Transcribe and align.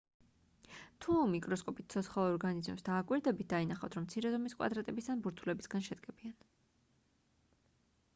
თუ 1.05 1.17
მიკროსკოპით 1.33 1.95
ცოცხალ 1.95 2.29
ორგანიზმებს 2.29 2.87
დააკვირდებით 2.87 3.51
დაინახავთ 3.53 3.97
რომ 3.99 4.07
მცირე 4.07 4.31
ზომის 4.37 4.57
კვადრატების 4.63 5.11
ან 5.15 5.21
ბურთულებისგან 5.27 5.85
შედგებიან 5.89 6.35